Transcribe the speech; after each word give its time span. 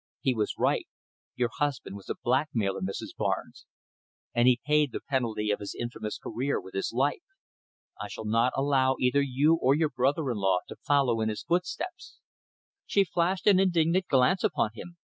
He 0.19 0.33
was 0.33 0.55
right. 0.57 0.87
Your 1.35 1.51
husband 1.59 1.95
was 1.95 2.09
a 2.09 2.15
blackmailer, 2.23 2.81
Mrs. 2.81 3.15
Barnes, 3.15 3.67
and 4.33 4.47
he 4.47 4.59
paid 4.65 4.91
the 4.91 4.99
penalty 5.07 5.51
of 5.51 5.59
his 5.59 5.75
infamous 5.79 6.17
career 6.17 6.59
with 6.59 6.73
his 6.73 6.91
life. 6.91 7.21
I 8.01 8.07
shall 8.07 8.25
not 8.25 8.53
allow 8.55 8.95
either 8.99 9.21
you 9.21 9.53
or 9.53 9.75
your 9.75 9.91
brother 9.91 10.31
in 10.31 10.37
law 10.37 10.61
to 10.69 10.75
follow 10.77 11.21
in 11.21 11.29
his 11.29 11.43
footsteps!" 11.43 12.17
She 12.87 13.03
flashed 13.03 13.45
an 13.45 13.59
indignant 13.59 14.07
glance 14.07 14.43
upon 14.43 14.71
him. 14.73 14.97